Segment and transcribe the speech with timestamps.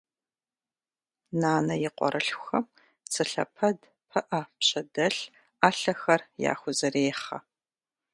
[1.41, 2.65] Нанэ и къуэрылъхухэм
[3.11, 3.77] цы лъэпэд,
[4.09, 5.21] пыӏэ, пщэдэлъ,
[5.59, 7.37] ӏэлъэхэр яхузэрехъэ.